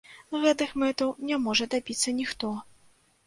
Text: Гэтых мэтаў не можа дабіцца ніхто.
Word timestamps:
Гэтых 0.43 0.71
мэтаў 0.83 1.11
не 1.31 1.37
можа 1.47 1.67
дабіцца 1.73 2.13
ніхто. 2.21 2.51